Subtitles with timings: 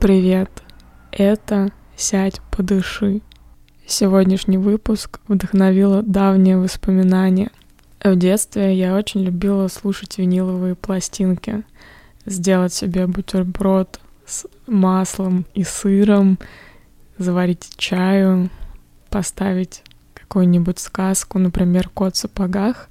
[0.00, 0.62] Привет!
[1.10, 3.20] Это «Сядь, подыши».
[3.84, 7.50] Сегодняшний выпуск вдохновило давнее воспоминание.
[8.04, 11.64] В детстве я очень любила слушать виниловые пластинки,
[12.26, 16.38] сделать себе бутерброд с маслом и сыром,
[17.18, 18.50] заварить чаю,
[19.10, 19.82] поставить
[20.14, 22.88] какую-нибудь сказку, например, «Кот в сапогах»,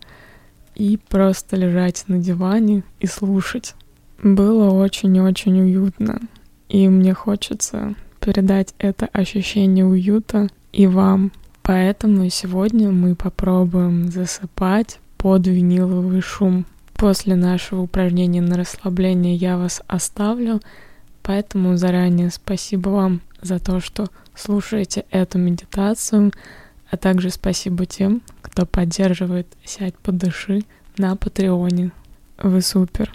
[0.76, 3.76] и просто лежать на диване и слушать.
[4.22, 6.20] Было очень-очень уютно,
[6.70, 11.32] и мне хочется передать это ощущение уюта и вам.
[11.62, 16.66] Поэтому сегодня мы попробуем засыпать под виниловый шум.
[16.94, 20.62] После нашего упражнения на расслабление я вас оставлю,
[21.22, 26.32] поэтому заранее спасибо вам за то, что слушаете эту медитацию,
[26.90, 30.62] а также спасибо тем, кто поддерживает «Сядь, подыши»
[30.98, 31.92] на Патреоне.
[32.42, 33.12] Вы супер!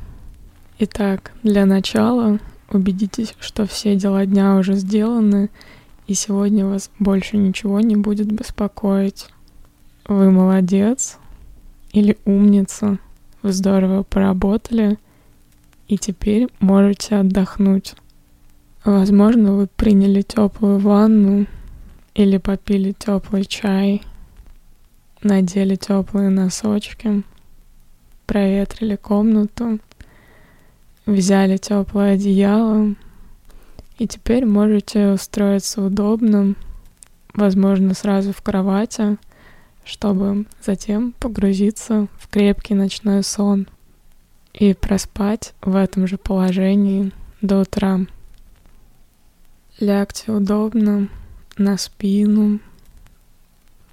[0.78, 2.38] Итак, для начала
[2.72, 5.50] убедитесь, что все дела дня уже сделаны,
[6.06, 9.26] и сегодня вас больше ничего не будет беспокоить.
[10.06, 11.18] Вы молодец
[11.92, 12.98] или умница,
[13.42, 14.98] вы здорово поработали,
[15.88, 17.94] и теперь можете отдохнуть.
[18.84, 21.46] Возможно, вы приняли теплую ванну
[22.14, 24.02] или попили теплый чай,
[25.22, 27.22] надели теплые носочки,
[28.26, 29.78] проветрили комнату,
[31.06, 32.94] взяли теплое одеяло,
[33.98, 36.54] и теперь можете устроиться удобно,
[37.34, 39.18] возможно, сразу в кровати,
[39.84, 43.66] чтобы затем погрузиться в крепкий ночной сон
[44.52, 48.00] и проспать в этом же положении до утра.
[49.80, 51.08] Лягте удобно
[51.56, 52.60] на спину,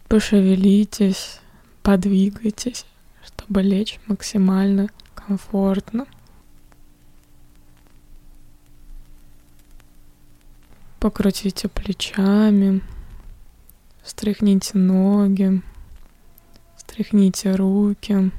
[0.07, 1.39] пошевелитесь,
[1.81, 2.85] подвигайтесь,
[3.25, 6.05] чтобы лечь максимально комфортно.
[10.99, 12.81] Покрутите плечами,
[14.03, 15.61] встряхните ноги,
[16.75, 18.31] встряхните руки.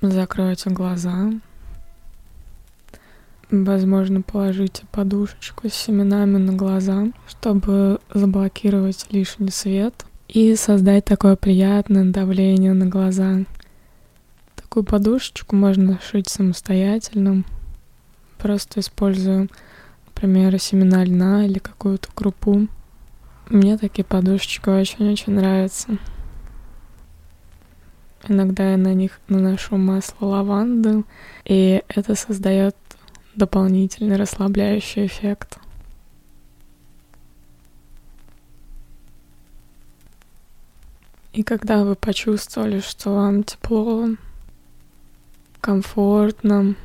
[0.00, 1.30] Закройте глаза.
[3.52, 12.04] Возможно, положите подушечку с семенами на глаза, чтобы заблокировать лишний свет и создать такое приятное
[12.04, 13.44] давление на глаза.
[14.56, 17.44] Такую подушечку можно шить самостоятельно,
[18.36, 19.46] просто используя,
[20.06, 22.66] например, семена льна или какую-то крупу.
[23.48, 25.98] Мне такие подушечки очень-очень нравятся.
[28.26, 31.04] Иногда я на них наношу масло лаванды,
[31.44, 32.74] и это создает
[33.36, 35.58] дополнительный расслабляющий эффект.
[41.34, 44.10] И когда вы почувствовали, что вам тепло,
[45.60, 46.76] комфортно,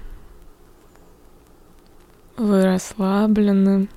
[2.35, 3.87] вы расслаблены,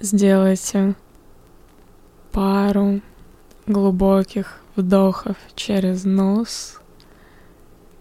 [0.00, 0.96] сделайте
[2.30, 3.00] пару
[3.66, 6.78] глубоких вдохов через нос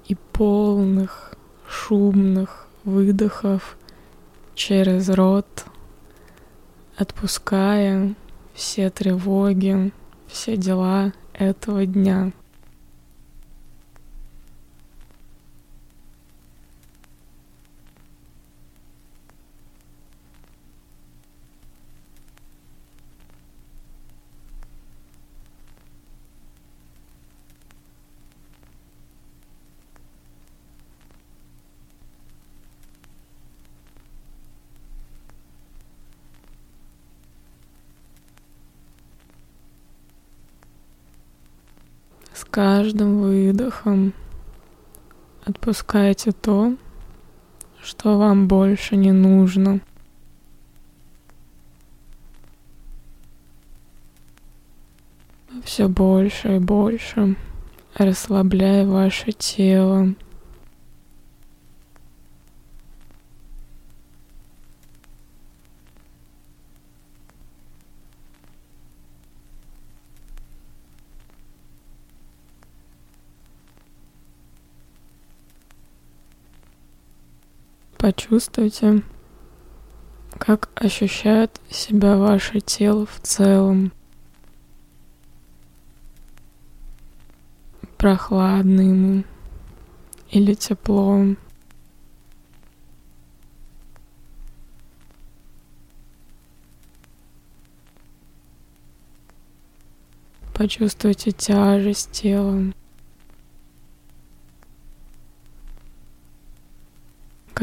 [0.06, 1.34] и полных
[1.66, 3.78] шумных выдохов
[4.54, 5.64] через рот,
[6.98, 8.16] отпуская
[8.54, 9.94] все тревоги,
[10.34, 12.32] все дела этого дня.
[42.34, 44.14] С каждым выдохом
[45.44, 46.76] отпускайте то,
[47.82, 49.80] что вам больше не нужно.
[55.64, 57.36] Все больше и больше
[57.96, 60.14] расслабляя ваше тело.
[78.04, 79.02] Почувствуйте,
[80.38, 83.94] как ощущает себя ваше тело в целом.
[87.98, 89.24] Прохладно ему
[90.32, 91.38] или тепло.
[100.54, 102.74] Почувствуйте тяжесть тела.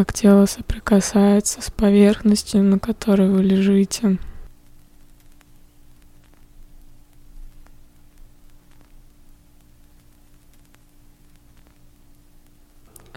[0.00, 4.16] Как тело соприкасается с поверхностью, на которой вы лежите.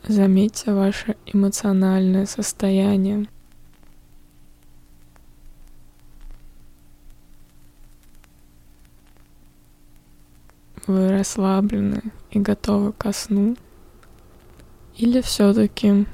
[0.06, 3.30] Заметьте ваше эмоциональное состояние.
[10.85, 13.56] Вы расслаблены и готовы ко сну?
[14.97, 16.06] Или все-таки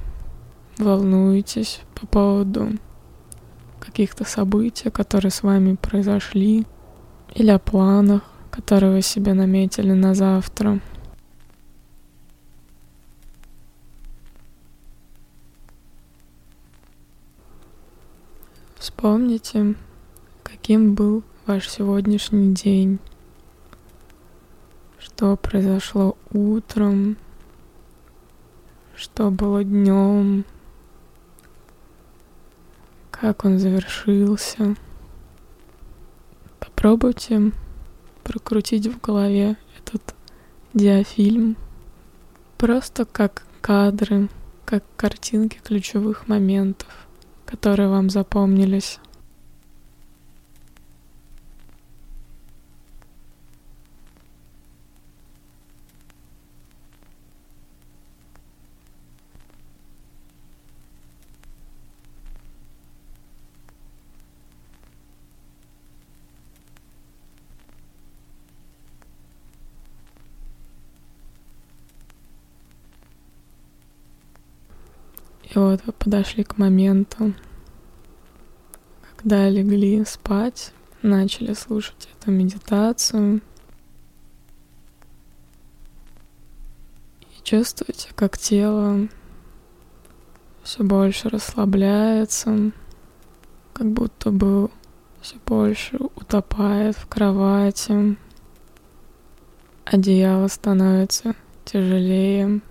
[0.79, 2.69] волнуетесь по поводу
[3.79, 6.65] каких-то событий, которые с вами произошли,
[7.35, 10.79] или о планах, которые вы себе наметили на завтра?
[18.77, 19.75] Вспомните,
[20.43, 22.99] каким был ваш сегодняшний день,
[24.97, 27.17] что произошло утром,
[28.95, 30.45] что было днем,
[33.21, 34.75] как он завершился.
[36.59, 37.51] Попробуйте
[38.23, 40.15] прокрутить в голове этот
[40.73, 41.57] диафильм
[42.57, 44.29] просто как кадры,
[44.65, 47.07] как картинки ключевых моментов
[47.49, 48.99] которые вам запомнились.
[75.49, 77.33] И вот вы подошли к моменту,
[79.01, 83.41] когда легли спать, начали слушать эту медитацию.
[87.21, 89.07] И чувствуете, как тело
[90.61, 92.71] все больше расслабляется,
[93.73, 94.69] как будто бы
[95.19, 98.17] все больше утопает в кровати.
[99.83, 101.33] Одеяло становится
[101.65, 102.61] тяжелее.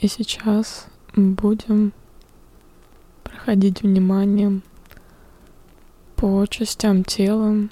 [0.00, 0.86] И сейчас
[1.16, 1.92] будем
[3.24, 4.62] проходить вниманием
[6.14, 7.68] по частям тела,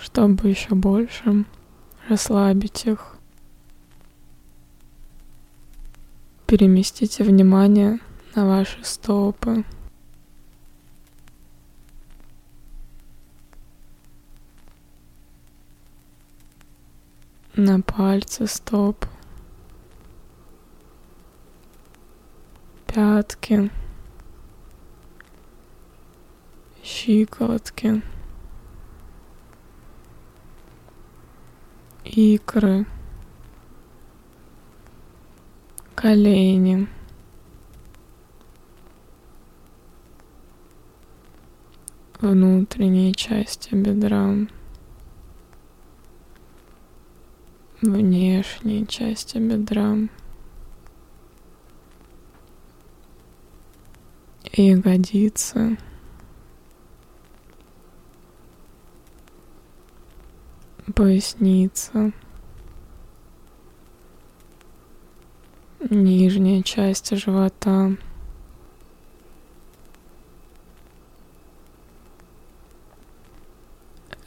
[0.00, 1.44] чтобы еще больше
[2.08, 3.16] расслабить их.
[6.46, 8.00] Переместите внимание
[8.34, 9.64] на ваши стопы.
[17.54, 19.04] На пальцы стоп.
[22.92, 23.70] Пятки,
[26.82, 28.02] щиколотки,
[32.04, 32.86] икры,
[35.94, 36.88] колени.
[42.20, 44.46] внутренние части бедра,
[47.80, 49.96] внешние части бедра.
[54.52, 55.78] Ягодицы.
[60.94, 62.12] Поясница.
[65.88, 67.96] Нижняя часть живота.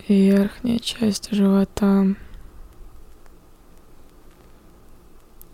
[0.08, 2.16] Верхняя часть живота.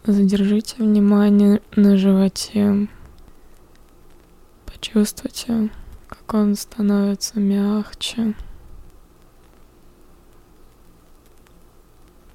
[0.06, 2.88] Задержите внимание на животе.
[4.80, 5.70] Почувствуйте,
[6.08, 8.34] как он становится мягче.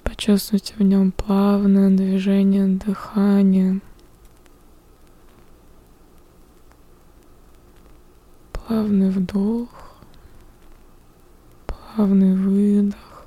[0.03, 3.81] Почувствуйте в нем плавное движение дыхания.
[8.53, 9.95] Плавный вдох,
[11.65, 13.25] плавный выдох.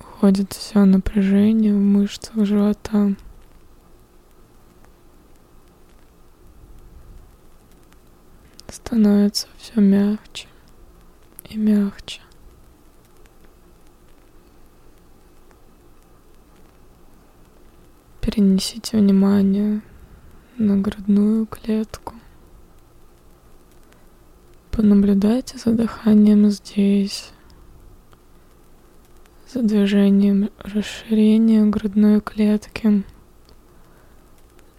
[0.00, 3.14] Уходит все напряжение в мышцах живота.
[8.88, 10.48] Становится все мягче
[11.50, 12.22] и мягче.
[18.22, 19.82] Перенесите внимание
[20.56, 22.14] на грудную клетку.
[24.70, 27.32] Понаблюдайте за дыханием здесь,
[29.52, 33.04] за движением расширения грудной клетки,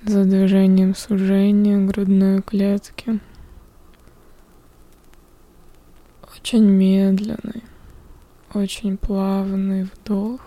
[0.02, 3.20] за движением сужения грудной клетки.
[6.42, 7.64] Очень медленный,
[8.54, 10.40] очень плавный вдох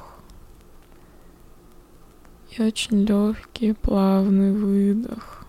[2.50, 5.46] и очень легкий плавный выдох.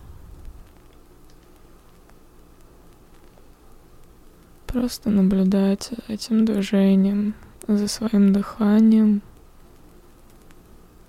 [4.67, 7.35] Просто наблюдайте за этим движением,
[7.67, 9.21] за своим дыханием,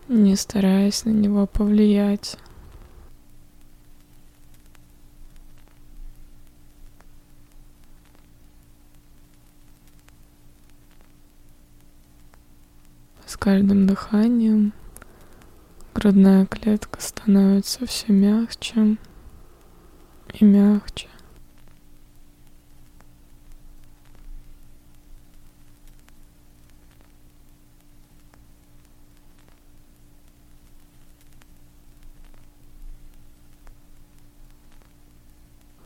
[0.06, 2.38] не стараясь на него повлиять.
[13.26, 14.72] С каждым дыханием
[15.92, 18.96] грудная клетка становится все мягче
[20.32, 21.08] и мягче.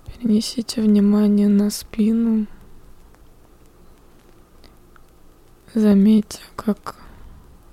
[0.07, 2.47] Перенесите внимание на спину.
[5.75, 7.08] Заметьте, как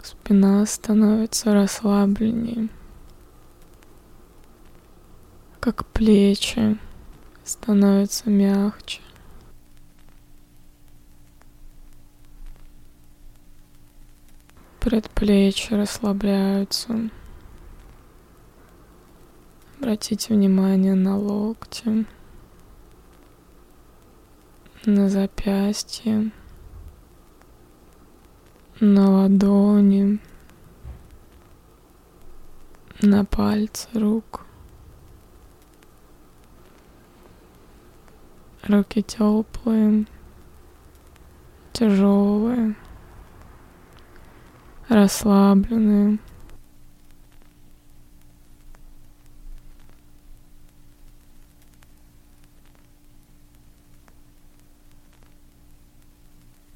[0.06, 2.70] Спина становится расслабленнее,
[5.60, 6.78] как плечи
[7.44, 9.02] становятся мягче.
[14.80, 17.10] Предплечья расслабляются.
[19.80, 22.06] Обратите внимание на локти,
[24.86, 26.32] на запястье
[28.82, 30.20] на ладони,
[33.02, 34.46] на пальцы рук.
[38.64, 40.06] Руки теплые,
[41.72, 42.76] тяжелые,
[44.90, 46.20] расслабленные.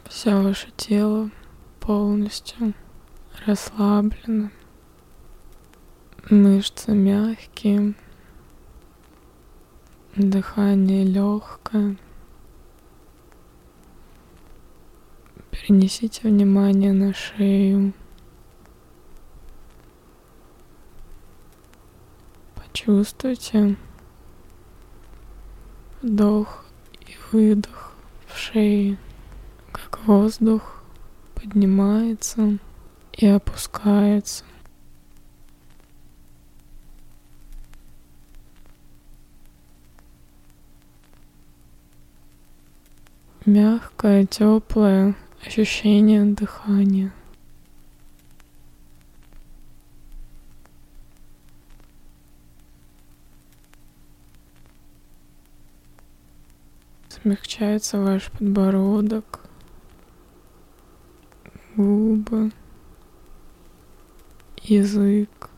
[0.08, 1.30] Все ваше тело
[1.90, 2.76] полностью
[3.48, 4.52] расслаблена.
[6.30, 7.96] Мышцы мягкие,
[10.16, 11.98] дыхание легкое.
[15.50, 17.94] Перенесите внимание на шею.
[22.54, 23.78] Почувствуйте
[26.04, 26.66] вдох
[27.02, 27.96] и выдох
[28.28, 29.00] в шее,
[29.72, 30.79] как воздух
[31.42, 32.58] поднимается
[33.14, 34.44] и опускается.
[43.46, 45.16] Мягкое, теплое
[45.46, 47.14] ощущение дыхания.
[57.10, 59.39] Смягчается ваш подбородок,
[61.80, 62.52] губы,
[64.64, 65.50] язык,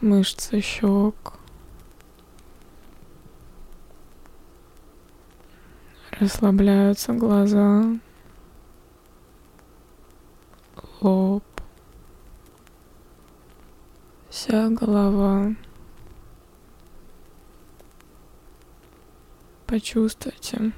[0.00, 1.32] мышцы щек,
[6.12, 7.98] расслабляются глаза,
[11.00, 11.42] лоб,
[14.30, 15.52] вся голова.
[19.66, 20.70] Почувствуйте,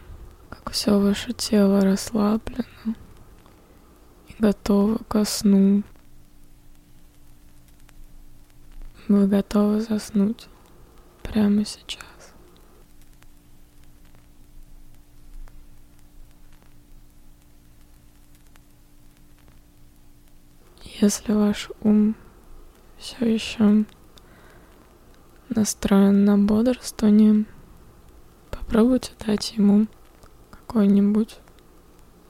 [0.49, 2.94] как все ваше тело расслаблено
[4.38, 5.83] готовы ко сну.
[9.09, 10.49] Вы готовы заснуть
[11.23, 12.04] прямо сейчас.
[21.00, 22.16] Если ваш ум
[22.99, 23.85] все еще
[25.49, 27.45] настроен на бодрствование,
[28.50, 29.87] попробуйте дать ему
[30.50, 31.38] какой-нибудь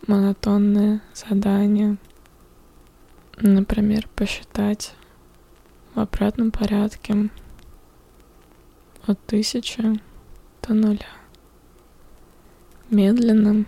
[0.09, 1.99] монотонные задания.
[3.37, 4.95] Например, посчитать
[5.95, 7.29] в обратном порядке
[9.07, 10.01] от тысячи
[10.63, 11.07] до нуля.
[12.91, 13.67] Медленно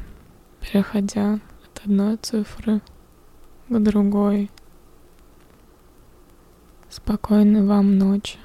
[0.60, 2.80] переходя от одной цифры
[3.68, 4.50] к другой.
[6.88, 8.38] Спокойной вам ночи.